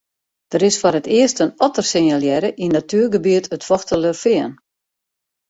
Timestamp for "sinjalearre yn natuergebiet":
1.91-3.45